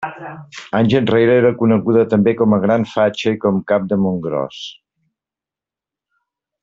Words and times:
Anys 0.77 0.93
enrere 0.99 1.35
era 1.41 1.51
coneguda 1.59 2.05
també 2.13 2.33
com 2.39 2.55
a 2.57 2.59
Gran 2.63 2.87
Fatxa 2.93 3.35
i 3.35 3.37
com 3.45 3.61
Cap 3.73 3.87
de 3.93 4.01
Montgròs. 4.07 4.59